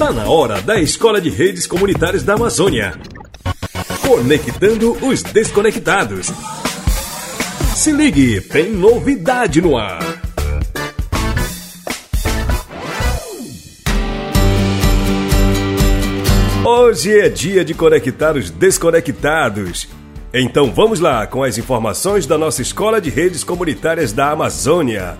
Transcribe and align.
Tá 0.00 0.10
na 0.10 0.24
hora 0.30 0.62
da 0.62 0.80
Escola 0.80 1.20
de 1.20 1.28
Redes 1.28 1.66
Comunitárias 1.66 2.22
da 2.22 2.32
Amazônia. 2.32 2.94
Conectando 4.00 4.92
os 5.06 5.22
desconectados. 5.22 6.32
Se 7.76 7.92
ligue, 7.92 8.40
tem 8.40 8.72
novidade 8.72 9.60
no 9.60 9.76
ar. 9.76 10.00
Hoje 16.64 17.20
é 17.20 17.28
dia 17.28 17.62
de 17.62 17.74
conectar 17.74 18.38
os 18.38 18.48
desconectados. 18.48 19.86
Então 20.32 20.72
vamos 20.72 20.98
lá 20.98 21.26
com 21.26 21.42
as 21.42 21.58
informações 21.58 22.26
da 22.26 22.38
nossa 22.38 22.62
Escola 22.62 23.02
de 23.02 23.10
Redes 23.10 23.44
Comunitárias 23.44 24.14
da 24.14 24.30
Amazônia. 24.30 25.18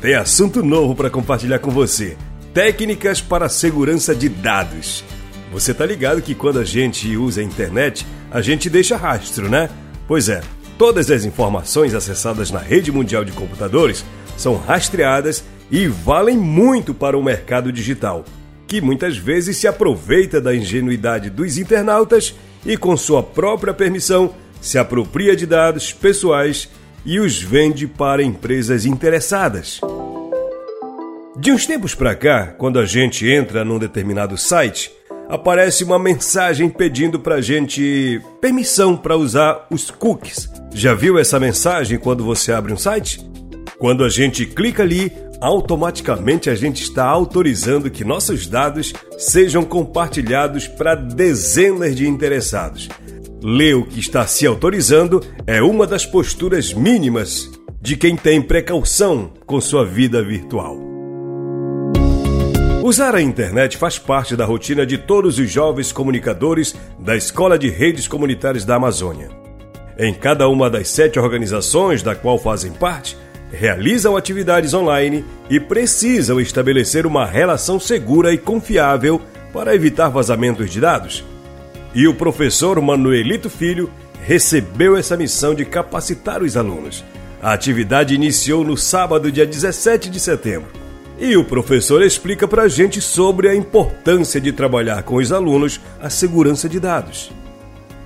Tem 0.00 0.14
assunto 0.14 0.62
novo 0.62 0.94
para 0.94 1.10
compartilhar 1.10 1.58
com 1.58 1.72
você. 1.72 2.16
Técnicas 2.52 3.20
para 3.20 3.48
segurança 3.48 4.12
de 4.12 4.28
dados. 4.28 5.04
Você 5.52 5.72
tá 5.72 5.86
ligado 5.86 6.20
que 6.20 6.34
quando 6.34 6.58
a 6.58 6.64
gente 6.64 7.16
usa 7.16 7.40
a 7.40 7.44
internet, 7.44 8.04
a 8.28 8.40
gente 8.40 8.68
deixa 8.68 8.96
rastro, 8.96 9.48
né? 9.48 9.70
Pois 10.08 10.28
é, 10.28 10.40
todas 10.76 11.12
as 11.12 11.24
informações 11.24 11.94
acessadas 11.94 12.50
na 12.50 12.58
rede 12.58 12.90
mundial 12.90 13.24
de 13.24 13.30
computadores 13.30 14.04
são 14.36 14.56
rastreadas 14.56 15.44
e 15.70 15.86
valem 15.86 16.36
muito 16.36 16.92
para 16.92 17.16
o 17.16 17.22
mercado 17.22 17.70
digital, 17.70 18.24
que 18.66 18.80
muitas 18.80 19.16
vezes 19.16 19.56
se 19.56 19.68
aproveita 19.68 20.40
da 20.40 20.52
ingenuidade 20.52 21.30
dos 21.30 21.56
internautas 21.56 22.34
e, 22.66 22.76
com 22.76 22.96
sua 22.96 23.22
própria 23.22 23.72
permissão, 23.72 24.34
se 24.60 24.76
apropria 24.76 25.36
de 25.36 25.46
dados 25.46 25.92
pessoais 25.92 26.68
e 27.04 27.20
os 27.20 27.40
vende 27.40 27.86
para 27.86 28.24
empresas 28.24 28.84
interessadas. 28.84 29.80
De 31.40 31.50
uns 31.50 31.64
tempos 31.64 31.94
para 31.94 32.14
cá, 32.14 32.48
quando 32.48 32.78
a 32.78 32.84
gente 32.84 33.26
entra 33.26 33.64
num 33.64 33.78
determinado 33.78 34.36
site, 34.36 34.92
aparece 35.26 35.82
uma 35.82 35.98
mensagem 35.98 36.68
pedindo 36.68 37.18
para 37.18 37.40
gente 37.40 38.20
permissão 38.42 38.94
para 38.94 39.16
usar 39.16 39.66
os 39.70 39.90
cookies. 39.90 40.50
Já 40.74 40.92
viu 40.92 41.18
essa 41.18 41.40
mensagem 41.40 41.98
quando 41.98 42.22
você 42.22 42.52
abre 42.52 42.74
um 42.74 42.76
site? 42.76 43.26
Quando 43.78 44.04
a 44.04 44.10
gente 44.10 44.44
clica 44.44 44.82
ali, 44.82 45.10
automaticamente 45.40 46.50
a 46.50 46.54
gente 46.54 46.82
está 46.82 47.06
autorizando 47.06 47.90
que 47.90 48.04
nossos 48.04 48.46
dados 48.46 48.92
sejam 49.16 49.64
compartilhados 49.64 50.68
para 50.68 50.94
dezenas 50.94 51.96
de 51.96 52.06
interessados. 52.06 52.86
Ler 53.42 53.76
o 53.76 53.86
que 53.86 53.98
está 53.98 54.26
se 54.26 54.46
autorizando 54.46 55.24
é 55.46 55.62
uma 55.62 55.86
das 55.86 56.04
posturas 56.04 56.74
mínimas 56.74 57.50
de 57.80 57.96
quem 57.96 58.14
tem 58.14 58.42
precaução 58.42 59.32
com 59.46 59.58
sua 59.58 59.86
vida 59.86 60.22
virtual. 60.22 60.89
Usar 62.82 63.14
a 63.14 63.20
internet 63.20 63.76
faz 63.76 63.98
parte 63.98 64.34
da 64.34 64.46
rotina 64.46 64.86
de 64.86 64.96
todos 64.96 65.38
os 65.38 65.50
jovens 65.50 65.92
comunicadores 65.92 66.74
da 66.98 67.14
Escola 67.14 67.58
de 67.58 67.68
Redes 67.68 68.08
Comunitárias 68.08 68.64
da 68.64 68.76
Amazônia. 68.76 69.28
Em 69.98 70.14
cada 70.14 70.48
uma 70.48 70.70
das 70.70 70.88
sete 70.88 71.18
organizações 71.18 72.02
da 72.02 72.14
qual 72.14 72.38
fazem 72.38 72.72
parte, 72.72 73.18
realizam 73.52 74.16
atividades 74.16 74.72
online 74.72 75.22
e 75.50 75.60
precisam 75.60 76.40
estabelecer 76.40 77.04
uma 77.04 77.26
relação 77.26 77.78
segura 77.78 78.32
e 78.32 78.38
confiável 78.38 79.20
para 79.52 79.74
evitar 79.74 80.08
vazamentos 80.08 80.70
de 80.70 80.80
dados. 80.80 81.22
E 81.94 82.08
o 82.08 82.14
professor 82.14 82.80
Manuelito 82.80 83.50
Filho 83.50 83.90
recebeu 84.24 84.96
essa 84.96 85.18
missão 85.18 85.54
de 85.54 85.66
capacitar 85.66 86.42
os 86.42 86.56
alunos. 86.56 87.04
A 87.42 87.52
atividade 87.52 88.14
iniciou 88.14 88.64
no 88.64 88.76
sábado, 88.76 89.30
dia 89.30 89.44
17 89.44 90.08
de 90.08 90.18
setembro 90.18 90.79
e 91.20 91.36
o 91.36 91.44
professor 91.44 92.02
explica 92.02 92.48
para 92.48 92.62
a 92.62 92.68
gente 92.68 93.00
sobre 93.00 93.48
a 93.48 93.54
importância 93.54 94.40
de 94.40 94.52
trabalhar 94.52 95.02
com 95.02 95.16
os 95.16 95.30
alunos 95.30 95.78
a 96.00 96.08
segurança 96.08 96.66
de 96.66 96.80
dados. 96.80 97.30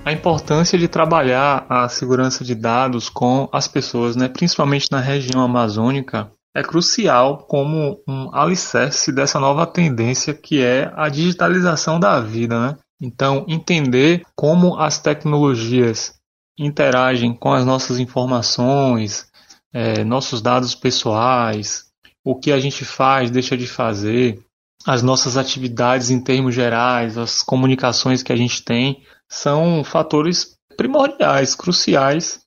A 0.03 0.11
importância 0.11 0.77
de 0.77 0.87
trabalhar 0.87 1.65
a 1.69 1.87
segurança 1.87 2.43
de 2.43 2.53
dados 2.53 3.07
com 3.09 3.47
as 3.51 3.67
pessoas, 3.67 4.15
né, 4.15 4.27
principalmente 4.27 4.91
na 4.91 4.99
região 4.99 5.41
amazônica, 5.41 6.29
é 6.53 6.61
crucial 6.61 7.39
como 7.47 7.99
um 8.07 8.29
alicerce 8.35 9.11
dessa 9.11 9.39
nova 9.39 9.65
tendência 9.65 10.33
que 10.33 10.61
é 10.61 10.91
a 10.95 11.09
digitalização 11.09 11.99
da 11.99 12.19
vida. 12.19 12.59
Né? 12.59 12.77
Então, 13.01 13.45
entender 13.47 14.23
como 14.35 14.77
as 14.77 14.99
tecnologias 14.99 16.13
interagem 16.57 17.33
com 17.33 17.51
as 17.51 17.65
nossas 17.65 17.99
informações, 17.99 19.27
é, 19.73 20.03
nossos 20.03 20.41
dados 20.41 20.75
pessoais, 20.75 21.85
o 22.25 22.35
que 22.35 22.51
a 22.51 22.59
gente 22.59 22.83
faz, 22.83 23.29
deixa 23.29 23.55
de 23.55 23.67
fazer, 23.67 24.43
as 24.85 25.03
nossas 25.03 25.37
atividades 25.37 26.09
em 26.09 26.19
termos 26.19 26.55
gerais, 26.55 27.17
as 27.17 27.43
comunicações 27.43 28.23
que 28.23 28.33
a 28.33 28.35
gente 28.35 28.63
tem, 28.63 29.03
são 29.29 29.83
fatores 29.83 30.57
primordiais, 30.75 31.53
cruciais 31.53 32.41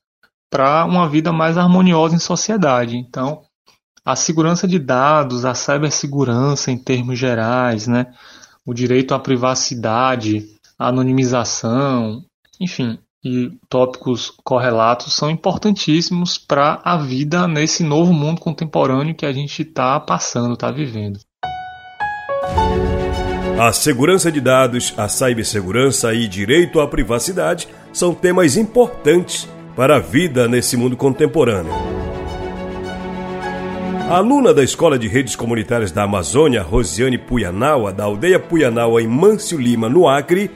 para 0.51 0.83
uma 0.83 1.07
vida 1.07 1.31
mais 1.31 1.57
harmoniosa 1.57 2.15
em 2.15 2.19
sociedade. 2.19 2.97
Então, 2.97 3.41
a 4.03 4.15
segurança 4.15 4.67
de 4.67 4.77
dados, 4.77 5.45
a 5.45 5.53
cibersegurança 5.53 6.71
em 6.71 6.77
termos 6.77 7.17
gerais, 7.17 7.87
né? 7.87 8.13
o 8.65 8.73
direito 8.73 9.13
à 9.13 9.19
privacidade, 9.19 10.45
a 10.77 10.89
anonimização, 10.89 12.23
enfim, 12.59 12.99
e 13.23 13.51
tópicos 13.67 14.31
correlatos 14.43 15.13
são 15.13 15.29
importantíssimos 15.29 16.37
para 16.37 16.79
a 16.83 16.97
vida 16.97 17.47
nesse 17.47 17.83
novo 17.83 18.13
mundo 18.13 18.39
contemporâneo 18.39 19.15
que 19.15 19.25
a 19.25 19.33
gente 19.33 19.61
está 19.61 19.99
passando, 19.99 20.53
está 20.53 20.71
vivendo. 20.71 21.19
A 23.59 23.73
segurança 23.73 24.31
de 24.31 24.39
dados, 24.39 24.93
a 24.97 25.09
cibersegurança 25.09 26.13
e 26.13 26.29
direito 26.29 26.79
à 26.79 26.87
privacidade 26.87 27.67
são 27.91 28.13
temas 28.13 28.55
importantes 28.55 29.49
para 29.75 29.97
a 29.97 29.99
vida 29.99 30.47
nesse 30.47 30.77
mundo 30.77 30.95
contemporâneo. 30.95 31.73
A 34.09 34.15
aluna 34.15 34.53
da 34.53 34.63
Escola 34.63 34.97
de 34.97 35.07
Redes 35.07 35.35
Comunitárias 35.35 35.91
da 35.91 36.03
Amazônia, 36.03 36.63
Rosiane 36.63 37.17
Puyanawa, 37.17 37.91
da 37.91 38.05
aldeia 38.05 38.39
Puyanawa 38.39 39.01
em 39.01 39.07
Mâncio 39.07 39.59
Lima, 39.59 39.87
no 39.87 40.07
Acre, 40.07 40.49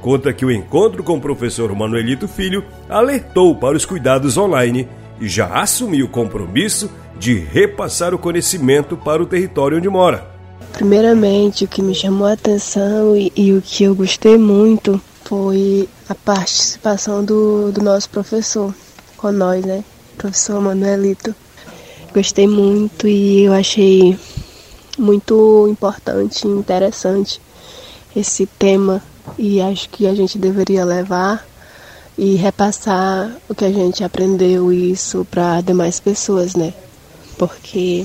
conta 0.00 0.32
que 0.32 0.44
o 0.44 0.50
encontro 0.50 1.02
com 1.02 1.16
o 1.16 1.20
professor 1.20 1.74
Manuelito 1.74 2.26
Filho 2.26 2.64
alertou 2.88 3.54
para 3.54 3.76
os 3.76 3.84
cuidados 3.84 4.36
online 4.36 4.88
e 5.20 5.28
já 5.28 5.46
assumiu 5.46 6.06
o 6.06 6.10
compromisso 6.10 6.90
de 7.18 7.34
repassar 7.34 8.14
o 8.14 8.18
conhecimento 8.18 8.96
para 8.96 9.22
o 9.22 9.26
território 9.26 9.78
onde 9.78 9.88
mora. 9.88 10.26
Primeiramente, 10.72 11.64
o 11.64 11.68
que 11.68 11.82
me 11.82 11.94
chamou 11.94 12.26
a 12.26 12.32
atenção 12.32 13.14
e, 13.16 13.30
e 13.36 13.52
o 13.52 13.60
que 13.60 13.84
eu 13.84 13.94
gostei 13.94 14.38
muito 14.38 15.00
foi 15.24 15.88
a 16.08 16.14
participação 16.14 17.24
do, 17.24 17.70
do 17.70 17.82
nosso 17.82 18.08
professor 18.08 18.74
com 19.16 19.30
nós, 19.30 19.64
né? 19.64 19.84
Professor 20.16 20.60
Manuelito. 20.60 21.34
Gostei 22.14 22.46
muito 22.46 23.06
e 23.06 23.44
eu 23.44 23.52
achei 23.52 24.18
muito 24.98 25.68
importante 25.70 26.46
e 26.46 26.50
interessante 26.50 27.40
esse 28.16 28.46
tema 28.46 29.02
e 29.40 29.58
acho 29.58 29.88
que 29.88 30.06
a 30.06 30.14
gente 30.14 30.36
deveria 30.36 30.84
levar 30.84 31.42
e 32.18 32.34
repassar 32.34 33.34
o 33.48 33.54
que 33.54 33.64
a 33.64 33.72
gente 33.72 34.04
aprendeu 34.04 34.70
isso 34.70 35.26
para 35.30 35.62
demais 35.62 35.98
pessoas, 35.98 36.54
né? 36.54 36.74
Porque 37.38 38.04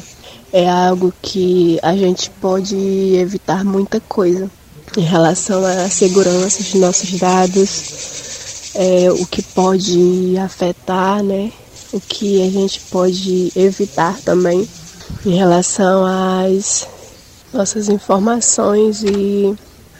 é 0.54 0.70
algo 0.70 1.14
que 1.22 1.78
a 1.84 1.94
gente 1.94 2.30
pode 2.30 2.78
evitar 3.18 3.66
muita 3.66 4.00
coisa 4.00 4.50
em 4.96 5.02
relação 5.02 5.66
à 5.66 5.90
segurança 5.90 6.64
de 6.64 6.78
nossos 6.78 7.20
dados, 7.20 8.72
é, 8.74 9.12
o 9.12 9.26
que 9.26 9.42
pode 9.42 10.38
afetar, 10.38 11.22
né? 11.22 11.52
O 11.92 12.00
que 12.00 12.48
a 12.48 12.50
gente 12.50 12.80
pode 12.90 13.52
evitar 13.58 14.18
também 14.22 14.66
em 15.26 15.36
relação 15.36 16.06
às 16.06 16.88
nossas 17.52 17.90
informações 17.90 19.04
e 19.04 19.54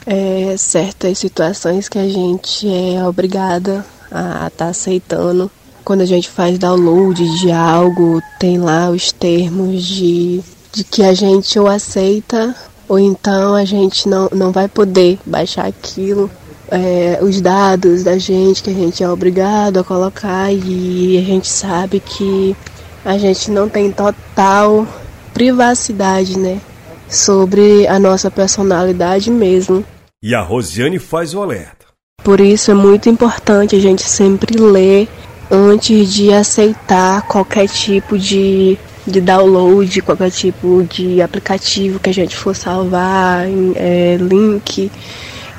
é, 0.06 0.54
certas 0.56 1.18
situações 1.18 1.88
que 1.88 1.98
a 1.98 2.08
gente 2.08 2.68
é 2.72 3.06
obrigada 3.06 3.84
a 4.10 4.46
estar 4.46 4.50
tá 4.50 4.68
aceitando. 4.68 5.50
Quando 5.84 6.00
a 6.00 6.06
gente 6.06 6.28
faz 6.28 6.58
download 6.58 7.22
de 7.40 7.50
algo, 7.50 8.22
tem 8.38 8.58
lá 8.58 8.90
os 8.90 9.12
termos 9.12 9.84
de, 9.84 10.40
de 10.72 10.84
que 10.84 11.02
a 11.02 11.12
gente 11.12 11.58
ou 11.58 11.66
aceita 11.66 12.54
ou 12.88 12.98
então 12.98 13.54
a 13.54 13.64
gente 13.64 14.08
não, 14.08 14.28
não 14.32 14.52
vai 14.52 14.68
poder 14.68 15.18
baixar 15.26 15.66
aquilo. 15.66 16.30
É, 16.68 17.20
os 17.22 17.40
dados 17.40 18.02
da 18.02 18.18
gente 18.18 18.62
que 18.62 18.70
a 18.70 18.74
gente 18.74 19.02
é 19.02 19.08
obrigado 19.08 19.78
a 19.78 19.84
colocar 19.84 20.52
e 20.52 21.16
a 21.16 21.22
gente 21.22 21.48
sabe 21.48 22.00
que 22.00 22.56
a 23.04 23.16
gente 23.18 23.50
não 23.52 23.68
tem 23.68 23.92
total 23.92 24.86
privacidade, 25.32 26.36
né? 26.36 26.60
Sobre 27.08 27.86
a 27.86 28.00
nossa 28.00 28.30
personalidade 28.30 29.30
mesmo. 29.30 29.84
E 30.26 30.34
a 30.34 30.40
Rosiane 30.40 30.98
faz 30.98 31.34
o 31.34 31.40
alerta. 31.40 31.86
Por 32.24 32.40
isso 32.40 32.72
é 32.72 32.74
muito 32.74 33.08
importante 33.08 33.76
a 33.76 33.78
gente 33.78 34.02
sempre 34.02 34.58
ler 34.60 35.06
antes 35.48 36.12
de 36.12 36.32
aceitar 36.32 37.22
qualquer 37.28 37.68
tipo 37.68 38.18
de 38.18 38.76
de 39.06 39.20
download, 39.20 40.02
qualquer 40.02 40.32
tipo 40.32 40.82
de 40.82 41.22
aplicativo 41.22 42.00
que 42.00 42.10
a 42.10 42.12
gente 42.12 42.34
for 42.34 42.56
salvar, 42.56 43.46
é, 43.76 44.16
link, 44.20 44.90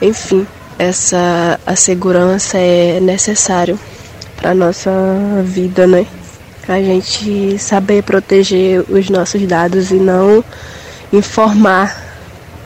enfim, 0.01 0.45
essa 0.77 1.57
a 1.65 1.73
segurança 1.77 2.57
é 2.57 2.99
necessário 2.99 3.79
para 4.35 4.53
nossa 4.53 4.91
vida, 5.45 5.87
né? 5.87 6.05
A 6.67 6.81
gente 6.81 7.57
saber 7.57 8.03
proteger 8.03 8.83
os 8.89 9.09
nossos 9.09 9.41
dados 9.47 9.91
e 9.91 9.95
não 9.95 10.43
informar 11.13 12.03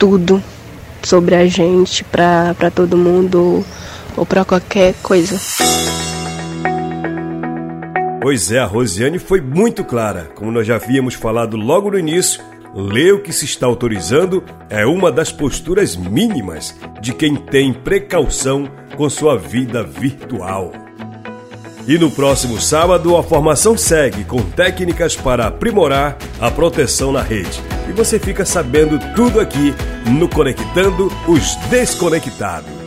tudo 0.00 0.42
sobre 1.02 1.34
a 1.34 1.46
gente 1.46 2.04
para 2.04 2.70
todo 2.74 2.96
mundo 2.96 3.64
ou 4.16 4.26
para 4.26 4.44
qualquer 4.44 4.94
coisa. 5.02 5.38
Pois 8.20 8.52
é, 8.52 8.60
a 8.60 8.66
Rosiane 8.66 9.18
foi 9.18 9.40
muito 9.40 9.84
clara. 9.84 10.30
Como 10.36 10.52
nós 10.52 10.66
já 10.66 10.76
havíamos 10.76 11.14
falado 11.14 11.56
logo 11.56 11.90
no 11.90 11.98
início, 11.98 12.40
ler 12.72 13.14
o 13.14 13.20
que 13.20 13.32
se 13.32 13.44
está 13.44 13.66
autorizando 13.66 14.44
é 14.70 14.86
uma 14.86 15.10
das 15.10 15.32
posturas 15.32 15.96
mínimas 15.96 16.74
de 17.00 17.12
quem 17.12 17.34
tem 17.34 17.72
precaução 17.72 18.70
com 18.96 19.10
sua 19.10 19.36
vida 19.36 19.82
virtual. 19.82 20.72
E 21.86 21.98
no 21.98 22.12
próximo 22.12 22.60
sábado, 22.60 23.16
a 23.16 23.24
formação 23.24 23.76
segue 23.76 24.22
com 24.22 24.40
técnicas 24.40 25.16
para 25.16 25.48
aprimorar 25.48 26.16
a 26.40 26.48
proteção 26.48 27.10
na 27.10 27.22
rede. 27.22 27.60
E 27.88 27.92
você 27.92 28.18
fica 28.18 28.44
sabendo 28.44 28.98
tudo 29.14 29.40
aqui 29.40 29.74
no 30.18 30.28
Conectando 30.28 31.10
os 31.28 31.56
Desconectados. 31.70 32.81